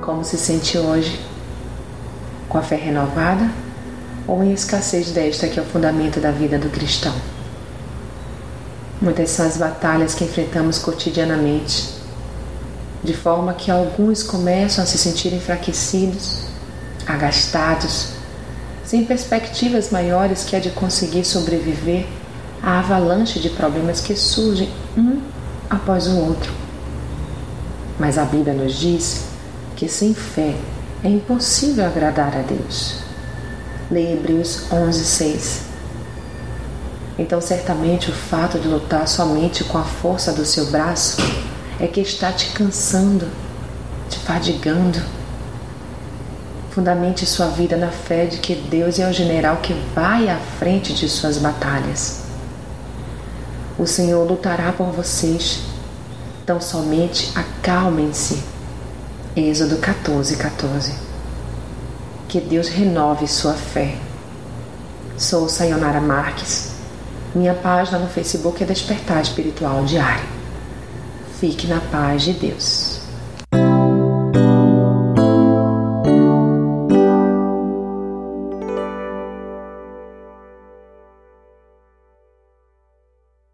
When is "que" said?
5.46-5.60, 10.14-10.24, 13.52-13.70, 20.44-20.56, 24.00-24.16, 29.80-29.88, 41.86-42.02, 48.36-48.54, 49.62-49.72, 62.28-62.40